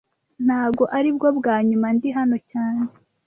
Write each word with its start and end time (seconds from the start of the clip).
Ntago 0.45 0.83
aribwo 0.97 1.27
bwa 1.37 1.55
nyuma 1.67 1.87
ndi 1.95 2.09
hano 2.17 2.37
cyane 2.51 2.83